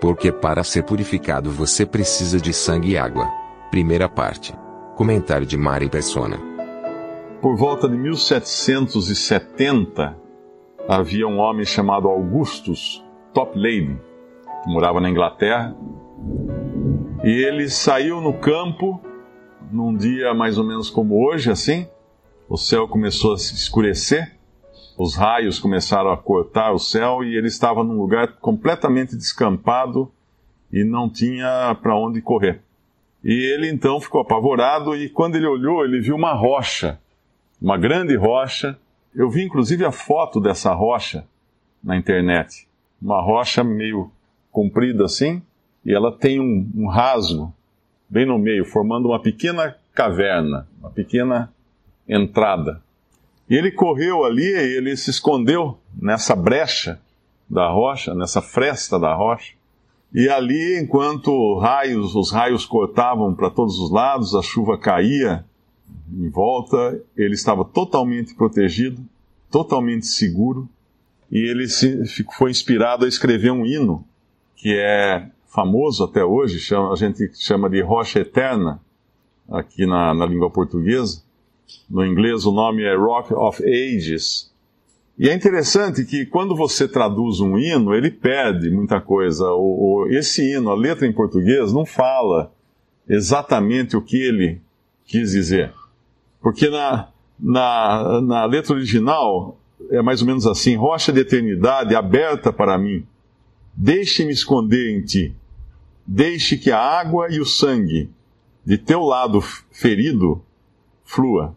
Porque 0.00 0.30
para 0.30 0.62
ser 0.62 0.84
purificado 0.84 1.50
você 1.50 1.84
precisa 1.84 2.40
de 2.40 2.52
sangue 2.52 2.92
e 2.92 2.98
água. 2.98 3.28
Primeira 3.70 4.08
parte. 4.08 4.54
Comentário 4.96 5.46
de 5.46 5.56
Mari 5.56 5.88
Persona. 5.88 6.38
Por 7.40 7.56
volta 7.56 7.88
de 7.88 7.96
1770, 7.96 10.16
havia 10.88 11.26
um 11.26 11.38
homem 11.38 11.64
chamado 11.64 12.08
Augustus 12.08 13.04
Toplady, 13.32 13.98
que 14.64 14.70
morava 14.70 15.00
na 15.00 15.10
Inglaterra, 15.10 15.76
e 17.22 17.30
ele 17.30 17.68
saiu 17.68 18.20
no 18.20 18.34
campo 18.34 19.00
num 19.70 19.94
dia 19.94 20.34
mais 20.34 20.58
ou 20.58 20.64
menos 20.64 20.90
como 20.90 21.24
hoje, 21.26 21.50
assim. 21.50 21.86
O 22.48 22.56
céu 22.56 22.88
começou 22.88 23.34
a 23.34 23.38
se 23.38 23.54
escurecer, 23.54 24.37
os 24.98 25.14
raios 25.14 25.60
começaram 25.60 26.10
a 26.10 26.16
cortar 26.16 26.72
o 26.72 26.78
céu 26.78 27.22
e 27.22 27.36
ele 27.36 27.46
estava 27.46 27.84
num 27.84 27.96
lugar 27.96 28.32
completamente 28.40 29.16
descampado 29.16 30.10
e 30.72 30.82
não 30.82 31.08
tinha 31.08 31.76
para 31.80 31.96
onde 31.96 32.20
correr. 32.20 32.60
E 33.22 33.32
ele 33.32 33.70
então 33.70 34.00
ficou 34.00 34.20
apavorado 34.20 34.96
e 34.96 35.08
quando 35.08 35.36
ele 35.36 35.46
olhou, 35.46 35.84
ele 35.84 36.00
viu 36.00 36.16
uma 36.16 36.32
rocha, 36.32 36.98
uma 37.62 37.78
grande 37.78 38.16
rocha. 38.16 38.76
Eu 39.14 39.30
vi 39.30 39.44
inclusive 39.44 39.84
a 39.84 39.92
foto 39.92 40.40
dessa 40.40 40.74
rocha 40.74 41.24
na 41.82 41.96
internet. 41.96 42.66
Uma 43.00 43.22
rocha 43.22 43.62
meio 43.62 44.10
comprida 44.50 45.04
assim, 45.04 45.40
e 45.84 45.94
ela 45.94 46.10
tem 46.10 46.40
um, 46.40 46.68
um 46.74 46.88
rasgo 46.88 47.54
bem 48.08 48.26
no 48.26 48.36
meio, 48.36 48.64
formando 48.64 49.10
uma 49.10 49.22
pequena 49.22 49.76
caverna, 49.94 50.66
uma 50.80 50.90
pequena 50.90 51.52
entrada. 52.08 52.82
E 53.48 53.54
ele 53.54 53.70
correu 53.70 54.24
ali, 54.24 54.46
ele 54.46 54.96
se 54.96 55.10
escondeu 55.10 55.78
nessa 56.00 56.36
brecha 56.36 57.00
da 57.48 57.70
rocha, 57.70 58.14
nessa 58.14 58.42
fresta 58.42 58.98
da 58.98 59.14
rocha. 59.14 59.54
E 60.12 60.28
ali, 60.28 60.78
enquanto 60.78 61.58
raios, 61.58 62.14
os 62.14 62.30
raios 62.30 62.66
cortavam 62.66 63.34
para 63.34 63.50
todos 63.50 63.78
os 63.78 63.90
lados, 63.90 64.34
a 64.34 64.42
chuva 64.42 64.78
caía 64.78 65.44
em 66.12 66.28
volta, 66.28 67.00
ele 67.16 67.34
estava 67.34 67.64
totalmente 67.64 68.34
protegido, 68.34 69.02
totalmente 69.50 70.06
seguro, 70.06 70.68
e 71.30 71.38
ele 71.38 71.68
se, 71.68 72.04
foi 72.36 72.50
inspirado 72.50 73.04
a 73.04 73.08
escrever 73.08 73.50
um 73.50 73.66
hino 73.66 74.04
que 74.56 74.74
é 74.74 75.28
famoso 75.46 76.04
até 76.04 76.24
hoje, 76.24 76.58
chama, 76.58 76.92
a 76.92 76.96
gente 76.96 77.30
chama 77.34 77.68
de 77.68 77.80
Rocha 77.80 78.20
Eterna, 78.20 78.80
aqui 79.50 79.86
na, 79.86 80.14
na 80.14 80.26
língua 80.26 80.50
portuguesa. 80.50 81.22
No 81.88 82.04
inglês 82.04 82.44
o 82.46 82.52
nome 82.52 82.82
é 82.82 82.94
Rock 82.94 83.32
of 83.34 83.62
Ages. 83.62 84.52
E 85.18 85.28
é 85.28 85.34
interessante 85.34 86.04
que 86.04 86.26
quando 86.26 86.54
você 86.54 86.86
traduz 86.86 87.40
um 87.40 87.58
hino, 87.58 87.94
ele 87.94 88.10
perde 88.10 88.70
muita 88.70 89.00
coisa. 89.00 89.50
O, 89.52 90.04
o, 90.04 90.08
esse 90.08 90.42
hino, 90.52 90.70
a 90.70 90.76
letra 90.76 91.06
em 91.06 91.12
português, 91.12 91.72
não 91.72 91.84
fala 91.84 92.52
exatamente 93.08 93.96
o 93.96 94.02
que 94.02 94.16
ele 94.16 94.60
quis 95.04 95.32
dizer. 95.32 95.72
Porque 96.40 96.68
na, 96.68 97.08
na, 97.38 98.20
na 98.20 98.44
letra 98.44 98.74
original 98.74 99.58
é 99.90 100.00
mais 100.00 100.20
ou 100.20 100.26
menos 100.26 100.46
assim: 100.46 100.76
rocha 100.76 101.12
de 101.12 101.20
eternidade 101.20 101.94
aberta 101.94 102.52
para 102.52 102.78
mim 102.78 103.04
Deixe-me 103.80 104.32
esconder 104.32 104.90
em 104.90 105.04
ti. 105.04 105.36
Deixe 106.04 106.58
que 106.58 106.68
a 106.68 106.80
água 106.80 107.28
e 107.30 107.38
o 107.38 107.46
sangue 107.46 108.10
de 108.66 108.76
teu 108.76 109.02
lado 109.02 109.40
ferido 109.70 110.42
flua. 111.08 111.56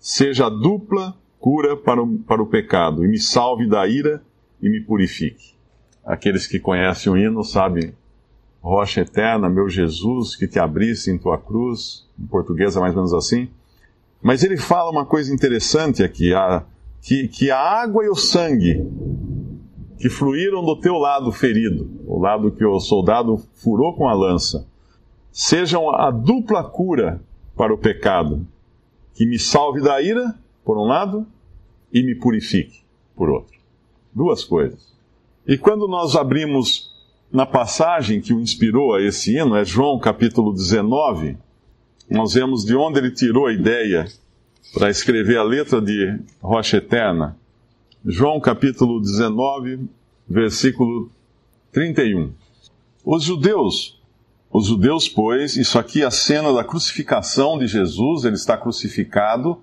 Seja 0.00 0.46
a 0.46 0.50
dupla 0.50 1.14
cura 1.38 1.76
para 1.76 2.02
o, 2.02 2.18
para 2.20 2.42
o 2.42 2.46
pecado 2.46 3.04
e 3.04 3.08
me 3.08 3.18
salve 3.18 3.68
da 3.68 3.86
ira 3.86 4.22
e 4.60 4.68
me 4.68 4.80
purifique. 4.80 5.54
Aqueles 6.04 6.46
que 6.46 6.58
conhecem 6.58 7.12
o 7.12 7.16
hino 7.16 7.44
sabem 7.44 7.92
rocha 8.62 9.02
eterna, 9.02 9.48
meu 9.48 9.68
Jesus, 9.68 10.34
que 10.34 10.48
te 10.48 10.58
abrisse 10.58 11.10
em 11.10 11.18
tua 11.18 11.38
cruz, 11.38 12.08
em 12.18 12.26
português 12.26 12.76
é 12.76 12.80
mais 12.80 12.94
ou 12.94 13.02
menos 13.02 13.12
assim. 13.12 13.48
Mas 14.22 14.42
ele 14.42 14.56
fala 14.56 14.90
uma 14.90 15.04
coisa 15.04 15.32
interessante 15.32 16.02
aqui, 16.02 16.32
a, 16.34 16.64
que, 17.02 17.28
que 17.28 17.50
a 17.50 17.60
água 17.60 18.04
e 18.04 18.08
o 18.08 18.16
sangue 18.16 18.84
que 19.98 20.08
fluíram 20.08 20.64
do 20.64 20.76
teu 20.80 20.94
lado 20.94 21.30
ferido, 21.30 21.90
o 22.06 22.18
lado 22.18 22.50
que 22.50 22.64
o 22.64 22.80
soldado 22.80 23.38
furou 23.54 23.94
com 23.94 24.08
a 24.08 24.14
lança, 24.14 24.66
sejam 25.30 25.94
a 25.94 26.10
dupla 26.10 26.64
cura 26.64 27.20
para 27.54 27.72
o 27.72 27.78
pecado, 27.78 28.46
que 29.18 29.26
me 29.26 29.36
salve 29.36 29.80
da 29.80 30.00
ira, 30.00 30.32
por 30.64 30.78
um 30.78 30.86
lado, 30.86 31.26
e 31.92 32.04
me 32.04 32.14
purifique, 32.14 32.84
por 33.16 33.28
outro. 33.28 33.58
Duas 34.14 34.44
coisas. 34.44 34.94
E 35.44 35.58
quando 35.58 35.88
nós 35.88 36.14
abrimos 36.14 36.94
na 37.32 37.44
passagem 37.44 38.20
que 38.20 38.32
o 38.32 38.40
inspirou 38.40 38.94
a 38.94 39.02
esse 39.02 39.36
hino, 39.36 39.56
é 39.56 39.64
João 39.64 39.98
capítulo 39.98 40.52
19, 40.52 41.36
nós 42.08 42.34
vemos 42.34 42.64
de 42.64 42.76
onde 42.76 43.00
ele 43.00 43.10
tirou 43.10 43.48
a 43.48 43.52
ideia 43.52 44.06
para 44.72 44.88
escrever 44.88 45.36
a 45.36 45.42
letra 45.42 45.80
de 45.80 46.16
Rocha 46.40 46.76
Eterna. 46.76 47.36
João 48.06 48.38
capítulo 48.38 49.00
19, 49.00 49.80
versículo 50.28 51.10
31. 51.72 52.30
Os 53.04 53.24
judeus, 53.24 53.97
os 54.50 54.66
judeus, 54.66 55.08
pois, 55.08 55.56
isso 55.56 55.78
aqui 55.78 56.02
é 56.02 56.06
a 56.06 56.10
cena 56.10 56.52
da 56.52 56.64
crucificação 56.64 57.58
de 57.58 57.66
Jesus, 57.66 58.24
ele 58.24 58.34
está 58.34 58.56
crucificado, 58.56 59.62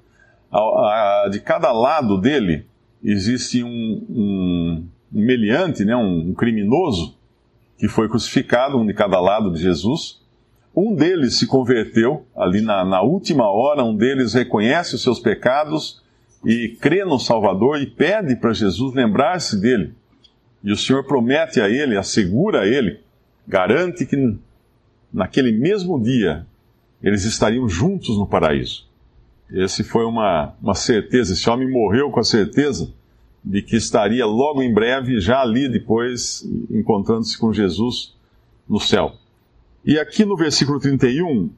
de 1.32 1.40
cada 1.40 1.72
lado 1.72 2.20
dele 2.20 2.66
existe 3.04 3.64
um, 3.64 4.06
um, 4.10 4.88
meliante, 5.12 5.84
né, 5.84 5.96
um, 5.96 6.30
um 6.30 6.34
criminoso, 6.34 7.16
que 7.78 7.88
foi 7.88 8.08
crucificado, 8.08 8.78
um 8.78 8.86
de 8.86 8.94
cada 8.94 9.20
lado 9.20 9.52
de 9.52 9.62
Jesus. 9.62 10.22
Um 10.76 10.94
deles 10.94 11.38
se 11.38 11.48
converteu 11.48 12.26
ali 12.36 12.62
na, 12.62 12.84
na 12.86 13.02
última 13.02 13.50
hora, 13.50 13.84
um 13.84 13.96
deles 13.96 14.34
reconhece 14.34 14.96
os 14.96 15.04
seus 15.04 15.20
pecados 15.20 16.02
e 16.46 16.70
crê 16.80 17.04
no 17.04 17.20
Salvador 17.20 17.82
e 17.82 17.86
pede 17.86 18.36
para 18.36 18.54
Jesus 18.54 18.94
lembrar-se 18.94 19.60
dele. 19.60 19.94
E 20.64 20.72
o 20.72 20.78
Senhor 20.78 21.04
promete 21.04 21.62
a 21.62 21.70
ele, 21.70 21.98
assegura 21.98 22.62
a 22.62 22.68
ele, 22.68 23.00
garante 23.48 24.06
que 24.06 24.38
naquele 25.16 25.52
mesmo 25.54 26.02
dia 26.02 26.46
eles 27.02 27.24
estariam 27.24 27.68
juntos 27.70 28.18
no 28.18 28.28
paraíso. 28.28 28.86
Esse 29.50 29.84
foi 29.84 30.04
uma, 30.04 30.54
uma 30.62 30.76
certeza, 30.76 31.34
esse 31.34 31.50
homem 31.50 31.72
morreu 31.72 32.12
com 32.12 32.20
a 32.20 32.24
certeza 32.24 32.92
de 33.44 33.62
que 33.62 33.76
estaria 33.76 34.26
logo 34.26 34.62
em 34.62 34.74
breve, 34.74 35.20
já 35.20 35.42
ali 35.42 35.70
depois, 35.70 36.44
encontrando-se 36.70 37.38
com 37.38 37.54
Jesus 37.54 38.14
no 38.68 38.80
céu. 38.80 39.14
E 39.86 40.00
aqui 40.00 40.26
no 40.26 40.36
versículo 40.36 40.80
31, 40.80 41.50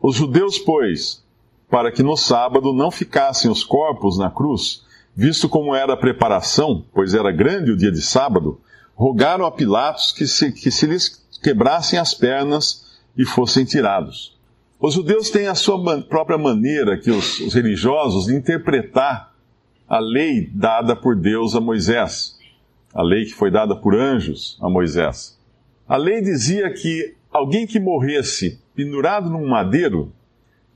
os 0.00 0.16
judeus, 0.16 0.58
pois, 0.58 1.22
para 1.70 1.92
que 1.92 2.02
no 2.02 2.16
sábado 2.16 2.72
não 2.72 2.90
ficassem 2.90 3.50
os 3.50 3.62
corpos 3.62 4.18
na 4.18 4.30
cruz, 4.30 4.82
visto 5.14 5.46
como 5.46 5.74
era 5.74 5.92
a 5.92 5.96
preparação, 5.96 6.84
pois 6.92 7.12
era 7.12 7.30
grande 7.30 7.70
o 7.70 7.76
dia 7.76 7.92
de 7.92 8.00
sábado, 8.00 8.58
rogaram 8.94 9.44
a 9.44 9.52
Pilatos 9.52 10.10
que 10.10 10.26
se, 10.26 10.50
que 10.52 10.70
se 10.70 10.86
lhes 10.86 11.22
quebrassem 11.42 11.98
as 11.98 12.14
pernas 12.14 12.85
e 13.16 13.24
fossem 13.24 13.64
tirados. 13.64 14.36
Os 14.78 14.94
judeus 14.94 15.30
têm 15.30 15.46
a 15.46 15.54
sua 15.54 15.82
man, 15.82 16.02
própria 16.02 16.36
maneira, 16.36 16.98
que 16.98 17.10
os, 17.10 17.40
os 17.40 17.54
religiosos, 17.54 18.26
de 18.26 18.34
interpretar 18.34 19.34
a 19.88 19.98
lei 19.98 20.50
dada 20.52 20.94
por 20.94 21.16
Deus 21.16 21.54
a 21.54 21.60
Moisés, 21.60 22.36
a 22.92 23.02
lei 23.02 23.24
que 23.24 23.32
foi 23.32 23.50
dada 23.50 23.74
por 23.74 23.94
anjos 23.94 24.58
a 24.60 24.68
Moisés. 24.68 25.38
A 25.88 25.96
lei 25.96 26.20
dizia 26.20 26.70
que 26.72 27.14
alguém 27.30 27.66
que 27.66 27.80
morresse 27.80 28.60
pendurado 28.74 29.30
num 29.30 29.46
madeiro 29.46 30.12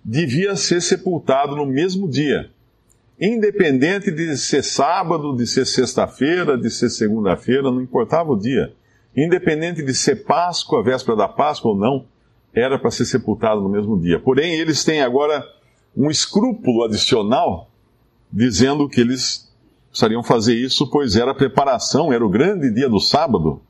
devia 0.05 0.57
ser 0.57 0.81
sepultado 0.81 1.55
no 1.57 1.67
mesmo 1.67 2.09
dia, 2.09 2.51
independente 3.21 4.11
de 4.11 4.37
ser 4.39 4.63
sábado, 4.63 5.37
de 5.37 5.47
ser 5.47 5.67
sexta-feira, 5.67 6.57
de 6.57 6.71
ser 6.71 6.89
segunda-feira, 6.89 7.65
não 7.65 7.83
importava 7.83 8.33
o 8.33 8.39
dia. 8.39 8.73
Independente 9.15 9.83
de 9.83 9.93
ser 9.93 10.25
Páscoa, 10.25 10.83
véspera 10.83 11.17
da 11.17 11.29
Páscoa 11.29 11.73
ou 11.73 11.77
não, 11.77 12.07
era 12.55 12.79
para 12.79 12.91
ser 12.91 13.05
sepultado 13.05 13.61
no 13.61 13.69
mesmo 13.69 13.99
dia. 13.99 14.19
Porém, 14.19 14.55
eles 14.55 14.85
têm 14.85 15.03
agora 15.03 15.45
um 15.97 16.11
escrúpulo 16.11 16.85
adicional, 16.85 17.71
dizendo 18.33 18.89
que 18.89 19.01
eles 19.01 19.51
precisariam 19.89 20.23
fazer 20.23 20.55
isso, 20.55 20.89
pois 20.91 21.17
era 21.17 21.33
a 21.33 21.35
preparação, 21.35 22.13
era 22.13 22.25
o 22.25 22.29
grande 22.29 22.73
dia 22.73 22.89
do 22.89 23.01
sábado 23.01 23.61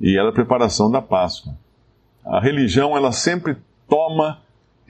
e 0.00 0.18
era 0.18 0.32
preparação 0.32 0.90
da 0.90 1.02
Páscoa. 1.02 1.54
A 2.24 2.40
religião, 2.40 2.96
ela 2.96 3.12
sempre 3.12 3.56
toma 3.88 4.40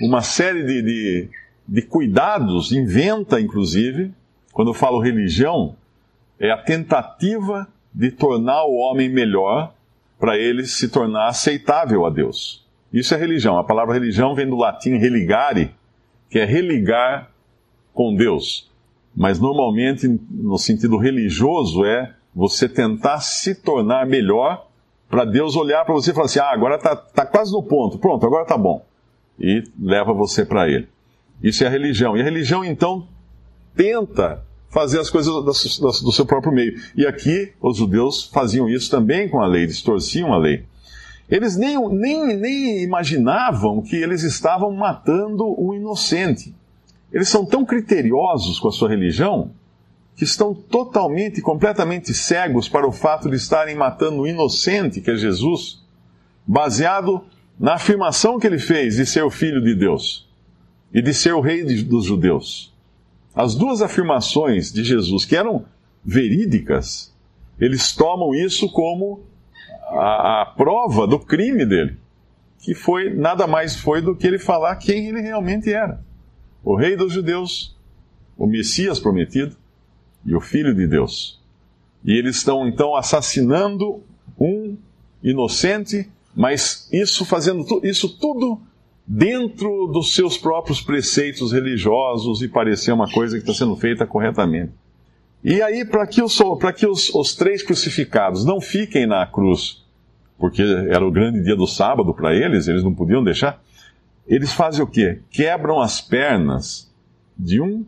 uma 0.01 0.23
série 0.23 0.65
de, 0.65 0.83
de, 0.83 1.29
de 1.67 1.83
cuidados, 1.83 2.73
inventa 2.73 3.41
inclusive, 3.41 4.13
quando 4.53 4.69
eu 4.69 4.75
falo 4.75 5.01
religião, 5.01 5.77
é 6.39 6.51
a 6.51 6.57
tentativa 6.57 7.69
de 7.93 8.11
tornar 8.11 8.65
o 8.65 8.77
homem 8.77 9.09
melhor 9.09 9.75
para 10.19 10.39
ele 10.39 10.65
se 10.65 10.89
tornar 10.89 11.29
aceitável 11.29 12.07
a 12.07 12.11
Deus. 12.11 12.65
Isso 12.93 13.15
é 13.15 13.17
religião. 13.17 13.59
A 13.59 13.65
palavra 13.65 13.95
religião 13.95 14.35
vem 14.35 14.49
do 14.49 14.57
latim 14.57 14.97
religare, 14.97 15.73
que 16.29 16.39
é 16.39 16.45
religar 16.45 17.31
com 17.93 18.15
Deus. 18.15 18.71
Mas 19.15 19.39
normalmente, 19.39 20.09
no 20.31 20.59
sentido 20.59 20.97
religioso, 20.97 21.85
é 21.85 22.15
você 22.35 22.69
tentar 22.69 23.21
se 23.21 23.55
tornar 23.55 24.07
melhor 24.07 24.67
para 25.09 25.25
Deus 25.25 25.57
olhar 25.57 25.85
para 25.85 25.95
você 25.95 26.13
e 26.13 26.15
falar 26.15 26.27
assim: 26.27 26.39
ah, 26.39 26.53
agora 26.53 26.77
está 26.77 26.95
tá 26.95 27.27
quase 27.27 27.53
no 27.53 27.63
ponto, 27.63 27.99
pronto, 27.99 28.25
agora 28.25 28.43
está 28.43 28.57
bom. 28.57 28.85
E 29.39 29.65
leva 29.79 30.13
você 30.13 30.45
para 30.45 30.69
Ele. 30.69 30.89
Isso 31.43 31.65
é 31.65 31.67
a 31.67 31.71
religião. 31.71 32.17
E 32.17 32.21
a 32.21 32.25
religião, 32.25 32.65
então, 32.65 33.09
tenta 33.75 34.45
fazer 34.69 35.01
as 35.01 35.11
coisas 35.11 35.33
do 35.35 36.13
seu 36.13 36.25
próprio 36.25 36.53
meio. 36.53 36.75
E 36.97 37.07
aqui, 37.07 37.53
os 37.61 37.79
judeus 37.79 38.25
faziam 38.33 38.69
isso 38.69 38.91
também 38.91 39.29
com 39.29 39.41
a 39.41 39.47
lei, 39.47 39.67
distorciam 39.67 40.33
a 40.33 40.39
lei. 40.39 40.65
Eles 41.31 41.57
nem, 41.57 41.79
nem, 41.91 42.37
nem 42.37 42.83
imaginavam 42.83 43.81
que 43.81 43.95
eles 43.95 44.23
estavam 44.23 44.73
matando 44.73 45.45
um 45.59 45.73
inocente. 45.73 46.53
Eles 47.13 47.29
são 47.29 47.45
tão 47.45 47.65
criteriosos 47.65 48.59
com 48.59 48.69
a 48.69 48.73
sua 48.73 48.89
religião 48.89 49.53
que 50.17 50.25
estão 50.25 50.53
totalmente, 50.53 51.41
completamente 51.41 52.13
cegos 52.13 52.69
para 52.69 52.87
o 52.87 52.93
fato 52.93 53.31
de 53.31 53.37
estarem 53.37 53.77
matando 53.77 54.23
o 54.23 54.27
inocente, 54.27 55.01
que 55.01 55.11
é 55.11 55.17
Jesus, 55.17 55.81
baseado 56.47 57.25
na 57.59 57.75
afirmação 57.75 58.39
que 58.39 58.47
ele 58.47 58.59
fez 58.59 58.97
de 58.97 59.07
ser 59.07 59.23
o 59.23 59.31
filho 59.31 59.63
de 59.63 59.75
Deus 59.75 60.29
e 60.93 61.01
de 61.01 61.15
ser 61.15 61.33
o 61.33 61.41
rei 61.41 61.63
dos 61.85 62.05
judeus. 62.05 62.75
As 63.35 63.55
duas 63.55 63.81
afirmações 63.81 64.73
de 64.73 64.83
Jesus, 64.83 65.25
que 65.25 65.37
eram 65.37 65.65
verídicas, 66.05 67.15
eles 67.59 67.95
tomam 67.95 68.35
isso 68.35 68.69
como 68.73 69.21
a, 69.91 70.43
a 70.43 70.47
prova 70.47 71.07
do 71.07 71.19
crime 71.19 71.67
dele, 71.67 71.97
que 72.59 72.75
foi 72.75 73.13
nada 73.13 73.47
mais 73.47 73.77
foi 73.77 74.01
do 74.01 74.15
que 74.15 74.27
ele 74.27 74.39
falar 74.39 74.77
quem 74.77 75.09
ele 75.09 75.21
realmente 75.21 75.73
era: 75.73 76.01
o 76.63 76.77
rei 76.77 76.97
dos 76.97 77.13
judeus, 77.13 77.77
o 78.37 78.47
Messias 78.47 79.01
prometido 79.01 79.57
e 80.25 80.35
o 80.35 80.41
Filho 80.41 80.75
de 80.75 80.87
Deus. 80.87 81.41
E 82.05 82.17
eles 82.17 82.37
estão 82.37 82.67
então 82.67 82.97
assassinando 82.97 84.03
um 84.39 84.77
inocente, 85.23 86.09
mas 86.35 86.89
isso 86.93 87.25
fazendo 87.25 87.65
tu, 87.65 87.81
isso 87.85 88.19
tudo 88.19 88.61
dentro 89.07 89.89
dos 89.89 90.15
seus 90.15 90.39
próprios 90.39 90.81
preceitos 90.81 91.53
religiosos 91.53 92.43
e 92.43 92.49
parecer 92.49 92.93
uma 92.93 93.11
coisa 93.11 93.37
que 93.37 93.43
está 93.43 93.53
sendo 93.53 93.77
feita 93.77 94.07
corretamente. 94.07 94.73
E 95.43 95.63
aí, 95.63 95.85
para 95.85 96.07
que, 96.07 96.23
os, 96.23 96.39
que 96.77 96.87
os, 96.87 97.15
os 97.15 97.35
três 97.35 97.63
crucificados 97.63 98.45
não 98.45 98.61
fiquem 98.61 99.07
na 99.07 99.27
cruz, 99.27 99.85
porque 100.39 100.63
era 100.63 101.07
o 101.07 101.11
grande 101.11 101.43
dia 101.43 101.57
do 101.57 101.67
sábado 101.67 102.15
para 102.15 102.35
eles, 102.35 102.69
eles 102.69 102.85
não 102.85 102.95
podiam 102.95 103.25
deixar, 103.25 103.61
eles 104.27 104.53
fazem 104.53 104.83
o 104.83 104.87
quê? 104.87 105.21
Quebram 105.31 105.81
as 105.81 106.01
pernas 106.01 106.93
de 107.37 107.61
um, 107.61 107.85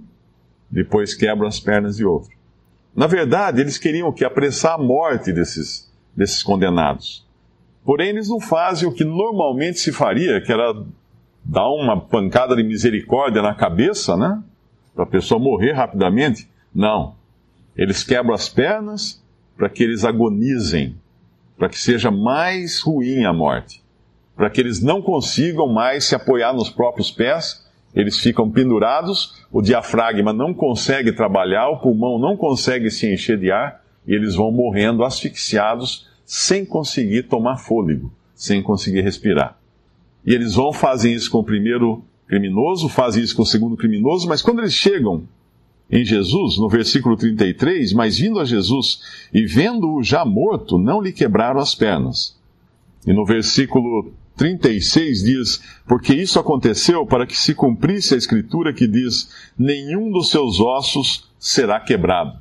depois 0.70 1.14
quebram 1.14 1.46
as 1.46 1.60
pernas 1.60 1.96
de 1.96 2.04
outro. 2.04 2.30
Na 2.96 3.06
verdade, 3.06 3.60
eles 3.60 3.78
queriam 3.78 4.08
o 4.08 4.12
quê? 4.12 4.24
Apressar 4.24 4.74
a 4.74 4.78
morte 4.78 5.32
desses, 5.32 5.92
desses 6.16 6.42
condenados. 6.42 7.26
Porém, 7.84 8.10
eles 8.10 8.28
não 8.28 8.40
fazem 8.40 8.88
o 8.88 8.92
que 8.92 9.04
normalmente 9.04 9.78
se 9.78 9.92
faria, 9.92 10.40
que 10.40 10.52
era 10.52 10.74
dar 11.44 11.68
uma 11.68 12.00
pancada 12.00 12.54
de 12.54 12.62
misericórdia 12.62 13.42
na 13.42 13.54
cabeça, 13.54 14.16
né? 14.16 14.42
Para 14.94 15.04
a 15.04 15.06
pessoa 15.06 15.40
morrer 15.40 15.72
rapidamente. 15.72 16.48
Não. 16.74 17.16
Eles 17.76 18.04
quebram 18.04 18.34
as 18.34 18.48
pernas 18.48 19.22
para 19.56 19.68
que 19.68 19.82
eles 19.82 20.04
agonizem, 20.04 20.96
para 21.56 21.68
que 21.68 21.78
seja 21.78 22.10
mais 22.10 22.80
ruim 22.80 23.24
a 23.24 23.32
morte, 23.32 23.82
para 24.36 24.50
que 24.50 24.60
eles 24.60 24.82
não 24.82 25.00
consigam 25.00 25.68
mais 25.68 26.04
se 26.04 26.14
apoiar 26.14 26.52
nos 26.52 26.70
próprios 26.70 27.10
pés, 27.10 27.66
eles 27.94 28.18
ficam 28.18 28.50
pendurados, 28.50 29.44
o 29.50 29.60
diafragma 29.60 30.32
não 30.32 30.54
consegue 30.54 31.12
trabalhar, 31.12 31.68
o 31.68 31.78
pulmão 31.78 32.18
não 32.18 32.36
consegue 32.36 32.90
se 32.90 33.12
encher 33.12 33.38
de 33.38 33.50
ar 33.50 33.82
e 34.06 34.14
eles 34.14 34.34
vão 34.34 34.50
morrendo 34.50 35.04
asfixiados 35.04 36.08
sem 36.24 36.64
conseguir 36.64 37.24
tomar 37.24 37.58
fôlego, 37.58 38.10
sem 38.34 38.62
conseguir 38.62 39.02
respirar. 39.02 39.58
E 40.24 40.32
eles 40.34 40.54
vão, 40.54 40.72
fazem 40.72 41.12
isso 41.12 41.30
com 41.30 41.38
o 41.38 41.44
primeiro 41.44 42.02
criminoso, 42.26 42.88
fazem 42.88 43.22
isso 43.22 43.36
com 43.36 43.42
o 43.42 43.46
segundo 43.46 43.76
criminoso, 43.76 44.26
mas 44.26 44.40
quando 44.40 44.60
eles 44.60 44.72
chegam 44.72 45.24
em 45.92 46.06
Jesus, 46.06 46.56
no 46.56 46.70
versículo 46.70 47.18
33, 47.18 47.92
mas 47.92 48.16
vindo 48.16 48.40
a 48.40 48.46
Jesus 48.46 49.02
e 49.30 49.44
vendo-o 49.44 50.02
já 50.02 50.24
morto, 50.24 50.78
não 50.78 51.02
lhe 51.02 51.12
quebraram 51.12 51.60
as 51.60 51.74
pernas. 51.74 52.34
E 53.06 53.12
no 53.12 53.26
versículo 53.26 54.10
36 54.34 55.22
diz: 55.22 55.62
Porque 55.86 56.14
isso 56.14 56.38
aconteceu 56.40 57.04
para 57.04 57.26
que 57.26 57.36
se 57.36 57.54
cumprisse 57.54 58.14
a 58.14 58.16
escritura 58.16 58.72
que 58.72 58.86
diz: 58.86 59.28
Nenhum 59.58 60.10
dos 60.10 60.30
seus 60.30 60.60
ossos 60.60 61.28
será 61.38 61.78
quebrado. 61.78 62.40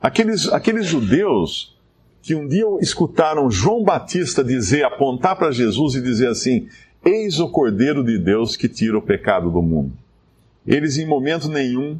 Aqueles, 0.00 0.48
aqueles 0.48 0.86
judeus 0.86 1.76
que 2.22 2.34
um 2.34 2.48
dia 2.48 2.64
escutaram 2.80 3.50
João 3.50 3.84
Batista 3.84 4.42
dizer, 4.42 4.84
apontar 4.84 5.36
para 5.36 5.52
Jesus 5.52 5.94
e 5.94 6.00
dizer 6.00 6.28
assim: 6.28 6.68
Eis 7.04 7.38
o 7.38 7.50
Cordeiro 7.50 8.02
de 8.02 8.16
Deus 8.18 8.56
que 8.56 8.68
tira 8.68 8.96
o 8.96 9.02
pecado 9.02 9.50
do 9.50 9.60
mundo. 9.60 9.92
Eles, 10.66 10.98
em 10.98 11.06
momento 11.06 11.48
nenhum, 11.48 11.98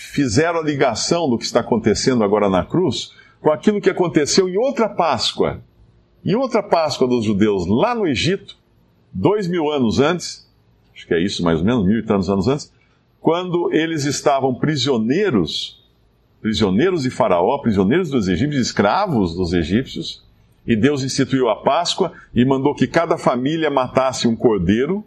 fizeram 0.00 0.60
a 0.60 0.62
ligação 0.62 1.28
do 1.28 1.36
que 1.36 1.44
está 1.44 1.60
acontecendo 1.60 2.24
agora 2.24 2.48
na 2.48 2.64
cruz 2.64 3.12
com 3.38 3.50
aquilo 3.50 3.80
que 3.80 3.90
aconteceu 3.90 4.48
em 4.48 4.56
outra 4.56 4.88
Páscoa. 4.88 5.60
Em 6.24 6.34
outra 6.34 6.62
Páscoa 6.62 7.06
dos 7.06 7.24
judeus, 7.24 7.66
lá 7.66 7.94
no 7.94 8.06
Egito, 8.06 8.56
dois 9.12 9.46
mil 9.46 9.70
anos 9.70 10.00
antes, 10.00 10.50
acho 10.94 11.06
que 11.06 11.14
é 11.14 11.22
isso 11.22 11.42
mais 11.42 11.60
ou 11.60 11.64
menos, 11.64 11.84
mil 11.86 11.98
e 11.98 12.02
tantos 12.02 12.30
anos 12.30 12.48
antes, 12.48 12.72
quando 13.20 13.72
eles 13.72 14.04
estavam 14.04 14.54
prisioneiros, 14.54 15.84
prisioneiros 16.40 17.02
de 17.02 17.10
Faraó, 17.10 17.58
prisioneiros 17.58 18.08
dos 18.08 18.26
egípcios, 18.26 18.66
escravos 18.66 19.34
dos 19.34 19.52
egípcios, 19.52 20.24
e 20.66 20.74
Deus 20.74 21.02
instituiu 21.02 21.48
a 21.50 21.56
Páscoa 21.56 22.12
e 22.34 22.44
mandou 22.44 22.74
que 22.74 22.86
cada 22.86 23.18
família 23.18 23.70
matasse 23.70 24.26
um 24.26 24.34
cordeiro, 24.34 25.04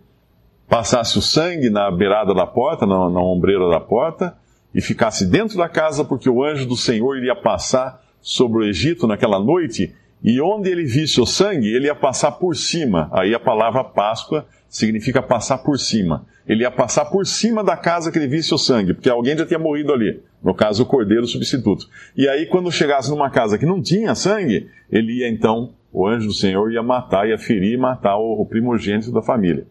passasse 0.68 1.18
o 1.18 1.22
sangue 1.22 1.70
na 1.70 1.90
beirada 1.92 2.34
da 2.34 2.46
porta, 2.46 2.86
na, 2.86 3.10
na 3.10 3.22
ombreira 3.22 3.68
da 3.70 3.80
porta, 3.80 4.38
e 4.74 4.82
ficasse 4.82 5.26
dentro 5.26 5.58
da 5.58 5.70
casa, 5.70 6.04
porque 6.04 6.30
o 6.30 6.44
anjo 6.44 6.66
do 6.66 6.76
Senhor 6.76 7.18
iria 7.18 7.36
passar 7.36 8.02
sobre 8.22 8.60
o 8.60 8.64
Egito 8.64 9.06
naquela 9.06 9.40
noite, 9.40 9.94
e 10.24 10.40
onde 10.40 10.70
ele 10.70 10.86
visse 10.86 11.20
o 11.20 11.26
sangue, 11.26 11.68
ele 11.68 11.88
ia 11.88 11.96
passar 11.96 12.32
por 12.32 12.56
cima. 12.56 13.10
Aí 13.12 13.36
a 13.36 13.40
palavra 13.40 13.84
Páscoa 13.84 14.46
significa 14.70 15.22
passar 15.22 15.58
por 15.60 15.78
cima. 15.78 16.26
Ele 16.48 16.64
ia 16.64 16.72
passar 16.72 17.06
por 17.06 17.26
cima 17.26 17.64
da 17.64 17.78
casa 17.78 18.12
que 18.12 18.18
ele 18.18 18.28
visse 18.28 18.54
o 18.54 18.58
sangue, 18.58 18.94
porque 18.94 19.10
alguém 19.10 19.38
já 19.38 19.46
tinha 19.46 19.60
morrido 19.60 19.94
ali. 19.94 20.22
No 20.44 20.54
caso, 20.54 20.84
o 20.84 20.86
cordeiro 20.86 21.26
substituto. 21.28 21.88
E 22.18 22.28
aí, 22.28 22.46
quando 22.46 22.72
chegasse 22.72 23.10
numa 23.10 23.30
casa 23.30 23.58
que 23.58 23.66
não 23.66 23.82
tinha 23.82 24.16
sangue, 24.16 24.68
ele 24.90 25.20
ia 25.20 25.30
então, 25.30 25.74
o 25.92 26.08
anjo 26.08 26.28
do 26.28 26.34
Senhor 26.34 26.72
ia 26.72 26.82
matar, 26.82 27.30
ia 27.30 27.38
ferir 27.38 27.74
e 27.74 27.78
matar 27.78 28.18
o, 28.18 28.46
primogênito 28.46 29.12
da 29.12 29.22
família. 29.22 29.68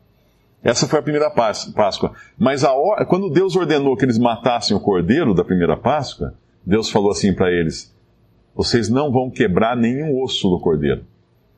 Essa 0.63 0.87
foi 0.87 0.99
a 0.99 1.03
primeira 1.03 1.31
Páscoa. 1.31 2.13
Mas 2.39 2.63
quando 3.09 3.31
Deus 3.31 3.57
ordenou 3.57 3.97
que 3.97 4.05
eles 4.05 4.19
matassem 4.19 4.77
o 4.77 4.81
cordeiro 4.81 5.35
da 5.35 5.45
primeira 5.45 5.77
Páscoa, 5.77 6.35
Deus 6.65 6.91
falou 6.91 7.11
assim 7.11 7.35
para 7.35 7.51
eles: 7.51 7.95
Vocês 8.55 8.89
não 8.89 9.11
vão 9.11 9.31
quebrar 9.31 9.77
nenhum 9.77 10.23
osso 10.23 10.49
do 10.49 10.61
cordeiro. 10.61 11.05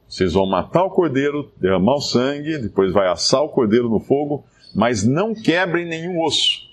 Vocês 0.08 0.32
vão 0.32 0.46
matar 0.46 0.84
o 0.84 0.90
cordeiro, 0.90 1.50
derramar 1.60 1.96
o 1.96 2.00
sangue, 2.00 2.58
depois 2.58 2.92
vai 2.92 3.08
assar 3.08 3.42
o 3.42 3.48
cordeiro 3.48 3.88
no 3.88 3.98
fogo, 3.98 4.44
mas 4.74 5.04
não 5.04 5.34
quebrem 5.34 5.86
nenhum 5.86 6.22
osso. 6.22 6.64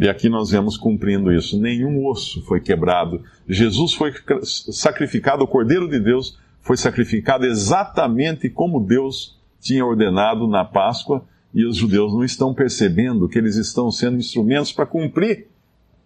E 0.00 0.08
aqui 0.08 0.28
nós 0.28 0.50
vemos 0.50 0.76
cumprindo 0.76 1.32
isso. 1.32 1.60
Nenhum 1.60 2.06
osso 2.06 2.40
foi 2.44 2.60
quebrado. 2.60 3.22
Jesus 3.48 3.94
foi 3.94 4.12
sacrificado, 4.44 5.42
o 5.42 5.48
Cordeiro 5.48 5.88
de 5.88 5.98
Deus 5.98 6.38
foi 6.60 6.76
sacrificado 6.76 7.44
exatamente 7.44 8.48
como 8.48 8.78
Deus 8.78 9.40
tinha 9.60 9.84
ordenado 9.84 10.46
na 10.46 10.64
Páscoa, 10.64 11.24
e 11.54 11.64
os 11.64 11.76
judeus 11.76 12.12
não 12.12 12.24
estão 12.24 12.52
percebendo 12.52 13.28
que 13.28 13.38
eles 13.38 13.56
estão 13.56 13.90
sendo 13.90 14.18
instrumentos 14.18 14.72
para 14.72 14.86
cumprir 14.86 15.46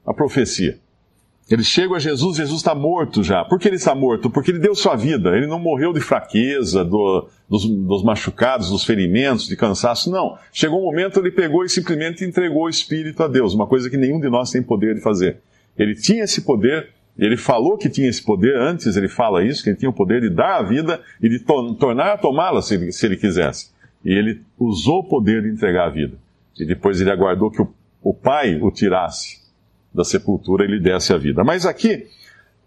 a 0.06 0.14
profecia. 0.14 0.78
Eles 1.50 1.66
chegam 1.66 1.94
a 1.94 1.99
Jesus, 1.99 2.37
Jesus 2.37 2.61
está 2.61 2.75
morto 2.75 3.22
já. 3.22 3.44
Por 3.44 3.58
que 3.58 3.68
ele 3.68 3.76
está 3.76 3.94
morto? 3.94 4.30
Porque 4.30 4.50
ele 4.50 4.58
deu 4.58 4.75
sua 4.75 4.96
vida. 4.96 5.37
Ele 5.37 5.46
não 5.46 5.58
morreu 5.58 5.92
de 5.92 6.00
fraqueza, 6.00 6.84
do, 6.84 7.28
dos, 7.49 7.68
dos, 7.68 8.02
machucados, 8.02 8.70
dos 8.70 8.84
ferimentos, 8.84 9.46
de 9.46 9.56
cansaço. 9.56 10.11
Não. 10.11 10.38
Chegou 10.52 10.80
um 10.80 10.84
momento, 10.84 11.18
ele 11.18 11.30
pegou 11.30 11.64
e 11.64 11.68
simplesmente 11.68 12.25
entregou 12.25 12.64
o 12.64 12.68
Espírito 12.68 13.22
a 13.22 13.28
Deus, 13.28 13.54
uma 13.54 13.66
coisa 13.66 13.90
que 13.90 13.96
nenhum 13.96 14.20
de 14.20 14.30
nós 14.30 14.50
tem 14.50 14.62
poder 14.62 14.94
de 14.94 15.02
fazer. 15.02 15.38
Ele 15.76 15.94
tinha 15.94 16.25
esse 16.25 16.42
poder, 16.42 16.90
Ele 17.18 17.37
falou 17.37 17.76
que 17.76 17.90
tinha 17.90 18.08
esse 18.08 18.22
poder, 18.22 18.56
antes 18.56 18.96
ele 18.96 19.08
fala 19.08 19.44
isso, 19.44 19.62
que 19.62 19.70
ele 19.70 19.76
tinha 19.76 19.90
o 19.90 19.92
poder 19.92 20.22
de 20.22 20.30
dar 20.30 20.58
a 20.58 20.62
vida 20.62 21.00
e 21.20 21.28
de 21.28 21.38
to 21.40 21.75
tornar 21.75 22.14
a 22.14 22.18
tomá-la 22.18 22.62
se, 22.62 22.92
se, 22.92 23.04
ele 23.04 23.16
quisesse. 23.16 23.70
E 24.04 24.12
ele 24.12 24.42
usou 24.59 25.00
o 25.00 25.04
poder 25.04 25.42
de 25.42 25.49
entregar 25.49 25.87
a 25.87 25.90
vida. 25.90 26.16
E 26.59 26.64
depois 26.64 27.00
ele 27.00 27.11
aguardou 27.11 27.50
que 27.50 27.62
o, 27.62 27.68
o 28.02 28.12
Pai 28.12 28.61
o 28.61 28.71
tirasse 28.71 29.42
da 29.92 30.04
sepultura 30.04 30.64
e 30.64 30.68
lhe 30.68 30.80
desse 30.80 31.12
a 31.12 31.18
vida. 31.18 31.44
Mas 31.44 31.66
aqui, 31.66 32.06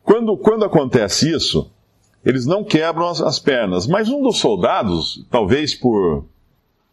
quando, 0.04 0.38
quando 0.38 0.66
acontece 0.66 1.32
isso, 1.32 1.72
eles 2.24 2.46
não 2.46 2.64
quebram 2.64 3.08
as, 3.08 3.22
as 3.22 3.40
pernas. 3.40 3.88
Mas 3.88 4.10
um 4.10 4.22
dos 4.22 4.38
soldados, 4.38 5.26
talvez 5.30 5.76
por, 5.76 6.26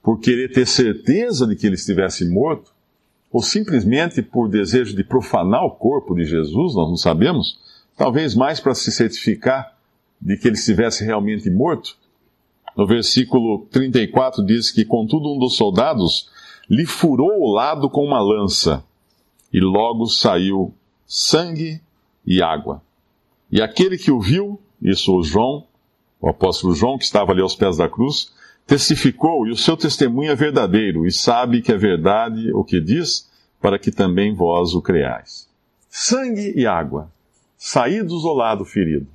por 0.02 0.18
querer 0.18 0.52
ter 0.52 0.66
certeza 0.66 1.46
de 1.46 1.56
que 1.56 1.66
ele 1.66 1.76
estivesse 1.76 2.28
morto, 2.28 2.72
ou 3.30 3.42
simplesmente 3.42 4.20
por 4.20 4.48
desejo 4.48 4.94
de 4.94 5.02
profanar 5.02 5.64
o 5.64 5.70
corpo 5.70 6.14
de 6.14 6.24
Jesus, 6.24 6.74
nós 6.74 6.88
não 6.88 6.96
sabemos, 6.96 7.58
talvez 7.96 8.34
mais 8.34 8.60
para 8.60 8.74
se 8.74 8.92
certificar 8.92 9.74
de 10.20 10.36
que 10.36 10.46
ele 10.46 10.56
estivesse 10.56 11.02
realmente 11.04 11.48
morto. 11.48 11.96
No 12.76 12.86
versículo 12.86 13.66
34 13.70 14.44
diz 14.44 14.70
que, 14.70 14.84
contudo, 14.84 15.34
um 15.34 15.38
dos 15.38 15.56
soldados 15.56 16.30
lhe 16.68 16.86
furou 16.86 17.40
o 17.40 17.52
lado 17.52 17.90
com 17.90 18.04
uma 18.04 18.20
lança, 18.20 18.84
e 19.52 19.60
logo 19.60 20.06
saiu 20.06 20.72
sangue 21.06 21.80
e 22.26 22.42
água. 22.42 22.82
E 23.50 23.60
aquele 23.60 23.98
que 23.98 24.10
o 24.10 24.20
viu, 24.20 24.58
isso 24.80 25.14
o 25.14 25.22
João, 25.22 25.66
o 26.20 26.28
apóstolo 26.28 26.74
João, 26.74 26.96
que 26.96 27.04
estava 27.04 27.32
ali 27.32 27.42
aos 27.42 27.54
pés 27.54 27.76
da 27.76 27.88
cruz, 27.88 28.32
testificou, 28.66 29.46
e 29.46 29.50
o 29.50 29.56
seu 29.56 29.76
testemunho 29.76 30.30
é 30.30 30.34
verdadeiro, 30.34 31.06
e 31.06 31.12
sabe 31.12 31.60
que 31.60 31.72
é 31.72 31.76
verdade 31.76 32.50
o 32.54 32.64
que 32.64 32.80
diz, 32.80 33.30
para 33.60 33.78
que 33.78 33.90
também 33.90 34.34
vós 34.34 34.74
o 34.74 34.80
creais. 34.80 35.48
Sangue 35.90 36.54
e 36.56 36.66
água, 36.66 37.12
saídos 37.58 38.22
do 38.22 38.32
lado 38.32 38.64
ferido. 38.64 39.06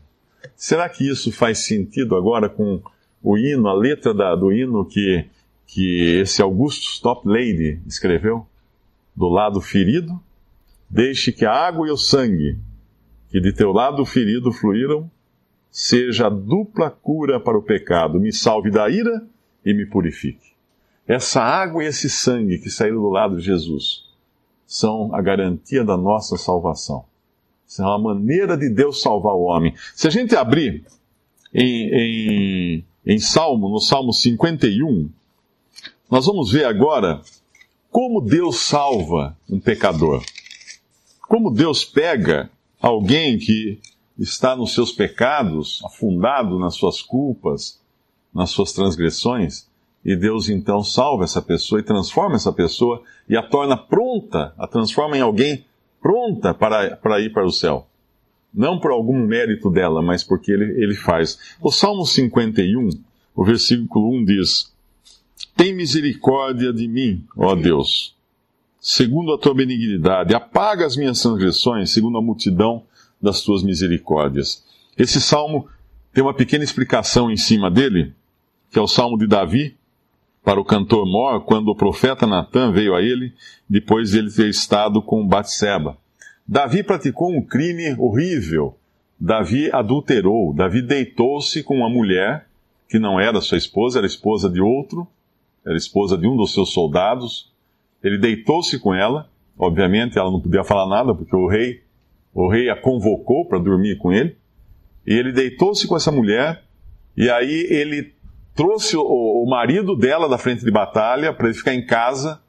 Será 0.56 0.88
que 0.88 1.10
isso 1.10 1.32
faz 1.32 1.60
sentido 1.60 2.16
agora 2.16 2.48
com 2.48 2.82
o 3.30 3.38
hino, 3.38 3.68
a 3.68 3.74
letra 3.74 4.14
da, 4.14 4.34
do 4.36 4.54
hino 4.54 4.86
que, 4.86 5.26
que 5.66 6.20
esse 6.22 6.42
Augusto 6.42 7.02
Toplady 7.02 7.82
escreveu? 7.86 8.48
Do 9.14 9.28
lado 9.28 9.60
ferido, 9.60 10.18
deixe 10.90 11.34
que 11.34 11.46
a 11.46 11.52
água 11.52 11.90
e 11.90 11.92
o 11.92 11.98
sangue 11.98 12.58
que 13.30 13.42
de 13.42 13.52
teu 13.52 13.74
lado 13.74 14.06
ferido 14.06 14.54
fluíram, 14.54 15.12
seja 15.70 16.28
a 16.28 16.30
dupla 16.30 16.90
cura 16.90 17.38
para 17.38 17.58
o 17.58 17.62
pecado, 17.62 18.18
me 18.18 18.32
salve 18.32 18.72
da 18.72 18.90
ira 18.90 19.28
e 19.66 19.74
me 19.74 19.86
purifique. 19.86 20.54
Essa 21.06 21.42
água 21.42 21.84
e 21.84 21.88
esse 21.88 22.10
sangue 22.10 22.58
que 22.58 22.70
saíram 22.70 23.02
do 23.02 23.10
lado 23.10 23.36
de 23.36 23.44
Jesus 23.44 24.06
são 24.66 25.14
a 25.14 25.22
garantia 25.22 25.84
da 25.84 25.98
nossa 25.98 26.38
salvação. 26.38 27.04
São 27.66 27.92
a 27.92 28.00
maneira 28.00 28.56
de 28.56 28.70
Deus 28.70 29.02
salvar 29.02 29.34
o 29.34 29.44
homem. 29.44 29.74
Se 29.94 30.08
a 30.08 30.10
gente 30.10 30.34
abrir 30.34 30.86
em, 31.54 31.90
em, 31.94 32.86
em 33.08 33.20
Salmo, 33.20 33.70
no 33.70 33.80
Salmo 33.80 34.12
51, 34.12 35.10
nós 36.12 36.26
vamos 36.26 36.52
ver 36.52 36.66
agora 36.66 37.22
como 37.90 38.20
Deus 38.20 38.60
salva 38.60 39.38
um 39.50 39.62
pecador. 39.62 40.22
Como 41.22 41.50
Deus 41.50 41.86
pega 41.86 42.50
alguém 42.82 43.38
que 43.38 43.80
está 44.20 44.58
nos 44.58 44.74
seus 44.74 44.92
pecados, 44.92 45.82
afundado 45.86 46.60
nas 46.60 46.76
suas 46.76 47.02
culpas, 47.02 47.80
nas 48.34 48.50
suas 48.50 48.74
transgressões, 48.74 49.70
e 50.04 50.14
Deus 50.14 50.50
então 50.50 50.84
salva 50.84 51.24
essa 51.24 51.42
pessoa 51.42 51.80
e 51.80 51.84
transforma 51.84 52.36
essa 52.36 52.52
pessoa 52.52 53.02
e 53.28 53.38
a 53.38 53.42
torna 53.42 53.78
pronta, 53.78 54.54
a 54.58 54.68
transforma 54.68 55.18
em 55.18 55.22
alguém 55.22 55.66
pronta 56.02 56.54
para, 56.54 56.98
para 56.98 57.22
ir 57.22 57.32
para 57.32 57.46
o 57.46 57.52
céu. 57.52 57.87
Não 58.58 58.80
por 58.80 58.90
algum 58.90 59.20
mérito 59.20 59.70
dela, 59.70 60.02
mas 60.02 60.24
porque 60.24 60.52
ele, 60.52 60.84
ele 60.84 60.96
faz. 60.96 61.38
O 61.62 61.72
Salmo 61.72 62.04
51, 62.04 62.90
o 63.36 63.46
versículo 63.46 64.12
1 64.18 64.26
diz: 64.26 64.74
Tem 65.56 65.76
misericórdia 65.76 66.74
de 66.74 66.88
mim, 66.88 67.24
ó 67.38 67.54
Deus, 67.54 68.16
segundo 68.82 69.32
a 69.32 69.38
tua 69.38 69.54
benignidade, 69.54 70.34
apaga 70.34 70.88
as 70.88 70.98
minhas 70.98 71.22
transgressões, 71.22 71.92
segundo 71.92 72.18
a 72.18 72.22
multidão 72.22 72.82
das 73.22 73.42
tuas 73.42 73.62
misericórdias. 73.62 74.66
Esse 74.98 75.22
salmo 75.22 75.68
tem 76.12 76.24
uma 76.24 76.34
pequena 76.34 76.64
explicação 76.64 77.30
em 77.30 77.38
cima 77.38 77.70
dele, 77.70 78.12
que 78.72 78.80
é 78.80 78.82
o 78.82 78.88
salmo 78.88 79.20
de 79.20 79.28
Davi, 79.28 79.78
para 80.44 80.60
o 80.60 80.66
cantor 80.66 81.06
Mor, 81.06 81.42
quando 81.42 81.68
o 81.68 81.76
profeta 81.76 82.26
Natan 82.26 82.72
veio 82.72 82.96
a 82.96 83.04
ele, 83.04 83.34
depois 83.70 84.10
de 84.10 84.18
ele 84.18 84.32
ter 84.32 84.50
estado 84.50 85.00
com 85.00 85.28
Batseba. 85.28 85.96
Davi 86.48 86.82
praticou 86.82 87.30
um 87.30 87.42
crime 87.42 87.94
horrível. 88.00 88.78
Davi 89.20 89.70
adulterou. 89.72 90.54
Davi 90.54 90.82
deitou-se 90.82 91.62
com 91.62 91.76
uma 91.78 91.90
mulher 91.90 92.48
que 92.88 92.98
não 92.98 93.20
era 93.20 93.42
sua 93.42 93.58
esposa, 93.58 94.00
era 94.00 94.08
esposa 94.08 94.50
de 94.50 94.62
outro, 94.62 95.06
era 95.66 95.76
esposa 95.76 96.18
de 96.18 96.26
um 96.26 96.38
dos 96.38 96.54
seus 96.54 96.72
soldados. 96.72 97.52
Ele 98.02 98.18
deitou-se 98.18 98.80
com 98.80 98.96
ela. 98.96 99.30
Obviamente, 99.60 100.18
ela 100.18 100.32
não 100.32 100.40
podia 100.40 100.64
falar 100.64 100.88
nada 100.88 101.14
porque 101.14 101.36
o 101.36 101.48
rei, 101.48 101.82
o 102.34 102.48
rei 102.48 102.70
a 102.70 102.76
convocou 102.80 103.46
para 103.46 103.60
dormir 103.60 103.98
com 103.98 104.14
ele. 104.14 104.38
E 105.06 105.14
ele 105.14 105.34
deitou-se 105.34 105.86
com 105.86 105.98
essa 105.98 106.12
mulher. 106.12 106.64
E 107.18 107.30
aí 107.30 107.68
ele 107.70 108.14
trouxe 108.56 108.96
o, 108.96 109.04
o 109.04 109.50
marido 109.50 109.98
dela 109.98 110.30
da 110.30 110.38
frente 110.38 110.64
de 110.64 110.72
batalha 110.72 111.34
para 111.34 111.48
ele 111.48 111.58
ficar 111.58 111.74
em 111.74 111.86
casa, 111.86 112.40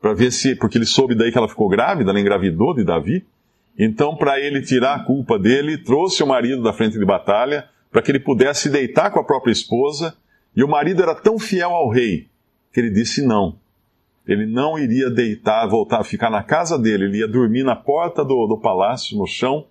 para 0.00 0.12
ver 0.12 0.32
se. 0.32 0.56
Porque 0.56 0.76
ele 0.76 0.86
soube 0.86 1.14
daí 1.14 1.30
que 1.30 1.38
ela 1.38 1.48
ficou 1.48 1.68
grávida, 1.68 2.10
ela 2.10 2.20
engravidou 2.20 2.74
de 2.74 2.82
Davi. 2.82 3.24
Então, 3.78 4.16
para 4.16 4.38
ele 4.38 4.62
tirar 4.62 4.94
a 4.94 5.04
culpa 5.04 5.38
dele, 5.38 5.78
trouxe 5.78 6.22
o 6.22 6.26
marido 6.26 6.62
da 6.62 6.72
frente 6.72 6.98
de 6.98 7.04
batalha 7.04 7.68
para 7.90 8.02
que 8.02 8.10
ele 8.10 8.20
pudesse 8.20 8.68
deitar 8.68 9.10
com 9.10 9.20
a 9.20 9.24
própria 9.24 9.52
esposa. 9.52 10.16
E 10.54 10.62
o 10.62 10.68
marido 10.68 11.02
era 11.02 11.14
tão 11.14 11.38
fiel 11.38 11.70
ao 11.70 11.88
rei 11.88 12.28
que 12.72 12.80
ele 12.80 12.90
disse 12.90 13.24
não. 13.24 13.56
Ele 14.26 14.46
não 14.46 14.78
iria 14.78 15.10
deitar, 15.10 15.66
voltar, 15.68 16.02
ficar 16.02 16.30
na 16.30 16.42
casa 16.42 16.78
dele, 16.78 17.04
ele 17.04 17.18
ia 17.18 17.28
dormir 17.28 17.62
na 17.62 17.76
porta 17.76 18.24
do, 18.24 18.46
do 18.46 18.58
palácio, 18.58 19.18
no 19.18 19.26
chão, 19.26 19.66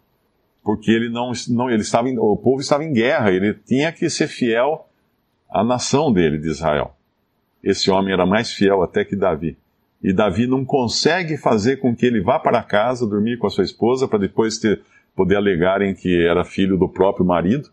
porque 0.63 0.91
ele 0.91 1.09
não, 1.09 1.31
não 1.49 1.69
ele 1.69 1.81
estava, 1.81 2.07
o 2.07 2.37
povo 2.37 2.61
estava 2.61 2.83
em 2.83 2.93
guerra, 2.93 3.31
ele 3.31 3.53
tinha 3.53 3.91
que 3.91 4.09
ser 4.09 4.27
fiel 4.27 4.87
a 5.49 5.63
nação 5.63 6.13
dele, 6.13 6.37
de 6.37 6.49
Israel. 6.49 6.95
Esse 7.63 7.89
homem 7.89 8.13
era 8.13 8.25
mais 8.25 8.51
fiel 8.51 8.83
até 8.83 9.03
que 9.03 9.15
Davi. 9.15 9.57
E 10.03 10.11
Davi 10.11 10.45
não 10.45 10.65
consegue 10.65 11.37
fazer 11.37 11.77
com 11.77 11.95
que 11.95 12.05
ele 12.05 12.19
vá 12.19 12.37
para 12.37 12.61
casa 12.61 13.07
dormir 13.07 13.37
com 13.37 13.47
a 13.47 13.49
sua 13.49 13.63
esposa 13.63 14.05
para 14.05 14.19
depois 14.19 14.57
ter, 14.57 14.81
poder 15.15 15.37
alegarem 15.37 15.95
que 15.95 16.25
era 16.25 16.43
filho 16.43 16.77
do 16.77 16.89
próprio 16.89 17.25
marido. 17.25 17.69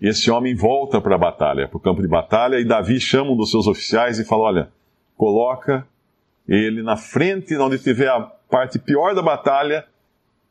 Esse 0.00 0.30
homem 0.30 0.54
volta 0.54 1.00
para 1.00 1.16
a 1.16 1.18
batalha, 1.18 1.66
para 1.66 1.76
o 1.76 1.80
campo 1.80 2.02
de 2.02 2.06
batalha, 2.06 2.60
e 2.60 2.64
Davi 2.64 3.00
chama 3.00 3.32
um 3.32 3.36
dos 3.36 3.50
seus 3.50 3.66
oficiais 3.66 4.20
e 4.20 4.24
fala: 4.24 4.44
Olha, 4.44 4.68
coloca 5.16 5.84
ele 6.46 6.82
na 6.82 6.96
frente, 6.96 7.56
onde 7.56 7.78
tiver 7.78 8.08
a 8.08 8.20
parte 8.20 8.78
pior 8.78 9.14
da 9.14 9.22
batalha, 9.22 9.84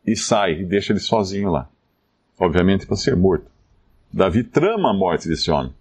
e 0.06 0.18
sai, 0.18 0.60
e 0.60 0.66
deixa 0.66 0.92
ele 0.92 1.00
sozinho 1.00 1.50
lá. 1.50 1.70
Obviamente 2.38 2.86
para 2.86 2.98
ser 2.98 3.16
morto. 3.16 3.50
Davi 4.12 4.44
trama 4.44 4.90
a 4.90 4.94
morte 4.94 5.30
desse 5.30 5.50
homem. 5.50 5.74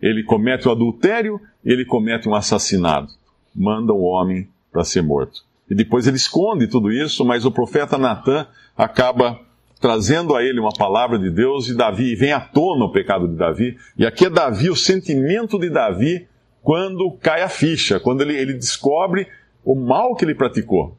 Ele 0.00 0.22
comete 0.22 0.66
o 0.66 0.72
adultério, 0.72 1.38
ele 1.62 1.84
comete 1.84 2.26
um 2.28 2.34
assassinato. 2.34 3.12
Manda 3.54 3.92
o 3.92 4.02
homem 4.02 4.48
para 4.72 4.84
ser 4.84 5.02
morto. 5.02 5.42
E 5.68 5.74
depois 5.74 6.06
ele 6.06 6.16
esconde 6.16 6.66
tudo 6.66 6.90
isso, 6.90 7.24
mas 7.24 7.44
o 7.44 7.52
profeta 7.52 7.98
Natan 7.98 8.46
acaba 8.76 9.38
trazendo 9.80 10.34
a 10.34 10.42
ele 10.42 10.60
uma 10.60 10.72
palavra 10.72 11.18
de 11.18 11.30
Deus 11.30 11.68
e 11.68 11.76
Davi 11.76 12.14
vem 12.14 12.32
à 12.32 12.40
tona 12.40 12.84
o 12.84 12.92
pecado 12.92 13.28
de 13.28 13.34
Davi. 13.34 13.76
E 13.96 14.06
aqui 14.06 14.26
é 14.26 14.30
Davi, 14.30 14.70
o 14.70 14.76
sentimento 14.76 15.58
de 15.58 15.68
Davi 15.70 16.26
quando 16.62 17.10
cai 17.20 17.42
a 17.42 17.48
ficha, 17.48 17.98
quando 17.98 18.22
ele, 18.22 18.36
ele 18.36 18.54
descobre 18.54 19.26
o 19.64 19.74
mal 19.74 20.14
que 20.14 20.24
ele 20.24 20.34
praticou 20.34 20.96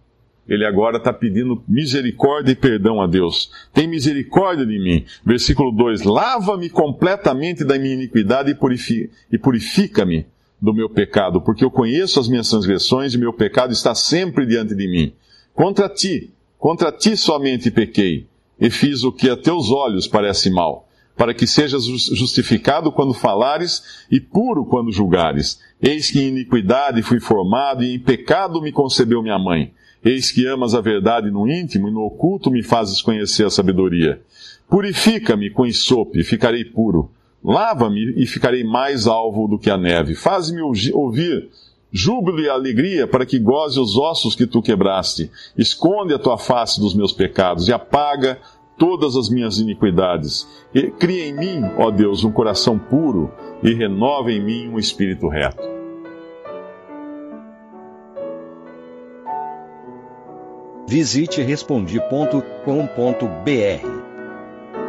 ele 0.48 0.66
agora 0.66 0.98
está 0.98 1.14
pedindo 1.14 1.64
misericórdia 1.68 2.52
e 2.52 2.56
perdão 2.56 3.02
a 3.02 3.08
Deus. 3.08 3.52
Tem 3.74 3.88
misericórdia 3.88 4.66
de 4.66 4.78
mim. 4.78 5.06
Versículo 5.26 5.72
2: 5.72 6.04
Lava-me 6.04 6.70
completamente 6.70 7.64
da 7.64 7.78
minha 7.80 7.94
iniquidade 7.94 8.56
e 9.32 9.38
purifica-me 9.38 10.26
do 10.64 10.74
meu 10.74 10.90
pecado, 10.90 11.42
porque 11.42 11.66
eu 11.66 11.70
conheço 11.70 12.22
as 12.22 12.30
minhas 12.30 12.50
transgressões 12.50 13.14
e 13.14 13.18
meu 13.18 13.34
pecado 13.34 13.74
está 13.74 13.94
sempre 13.94 14.46
diante 14.46 14.74
de 14.74 14.88
mim. 14.88 15.12
Contra 15.54 15.90
ti, 15.90 16.32
contra 16.58 16.90
ti 16.90 17.18
somente 17.18 17.70
pequei, 17.70 18.28
e 18.58 18.70
fiz 18.70 19.04
o 19.04 19.12
que 19.12 19.30
a 19.30 19.36
teus 19.36 19.70
olhos 19.70 20.08
parece 20.08 20.50
mal, 20.50 20.88
para 21.18 21.34
que 21.34 21.46
sejas 21.46 21.84
justificado 21.84 22.94
quando 22.94 23.14
falares 23.14 24.06
e 24.10 24.22
puro 24.22 24.64
quando 24.64 24.90
julgares. 24.90 25.60
Eis 25.82 26.10
que 26.10 26.22
em 26.22 26.30
iniquidade 26.30 27.02
fui 27.02 27.20
formado 27.20 27.84
e 27.84 27.94
em 27.94 28.00
pecado 28.00 28.62
me 28.62 28.72
concebeu 28.72 29.22
minha 29.22 29.38
mãe. 29.38 29.74
Eis 30.02 30.32
que 30.32 30.48
amas 30.48 30.74
a 30.74 30.80
verdade 30.80 31.30
no 31.30 31.46
íntimo 31.46 31.90
e 31.90 31.92
no 31.92 32.06
oculto 32.06 32.50
me 32.50 32.64
fazes 32.64 33.02
conhecer 33.02 33.46
a 33.46 33.50
sabedoria. 33.50 34.22
Purifica-me 34.70 35.50
com 35.50 35.66
ensope 35.66 36.22
e 36.22 36.24
ficarei 36.24 36.64
puro. 36.64 37.12
Lava-me 37.44 38.14
e 38.16 38.26
ficarei 38.26 38.64
mais 38.64 39.06
alvo 39.06 39.48
do 39.48 39.60
que 39.60 39.70
a 39.70 39.78
neve. 39.78 40.16
Faz-me 40.16 40.62
ouvir 40.62 41.50
júbilo 41.92 42.40
e 42.40 42.50
alegria 42.50 43.06
para 43.06 43.26
que 43.26 43.38
goze 43.38 43.80
os 43.80 43.98
ossos 43.98 44.36
que 44.36 44.48
tu 44.48 44.62
quebraste. 44.62 45.30
Esconde 45.58 46.14
a 46.14 46.20
tua 46.20 46.38
face 46.38 46.80
dos 46.80 46.96
meus 46.96 47.12
pecados 47.12 47.68
e 47.68 47.74
apaga 47.74 48.40
todas 48.78 49.16
as 49.16 49.30
minhas 49.30 49.60
iniquidades. 49.60 50.48
E 50.74 50.90
cria 50.90 51.28
em 51.28 51.34
mim, 51.34 51.62
ó 51.78 51.92
Deus, 51.92 52.24
um 52.24 52.32
coração 52.32 52.80
puro 52.80 53.32
e 53.62 53.74
renova 53.74 54.32
em 54.32 54.44
mim 54.44 54.70
um 54.70 54.80
espírito 54.80 55.28
reto. 55.28 55.62
Visite 60.88 61.42
respondi.com.br 61.42 64.13